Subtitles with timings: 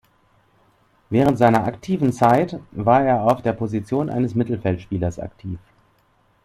[1.11, 5.59] Während seiner aktiven Zeit war er auf der Position eines Mittelfeldspielers aktiv.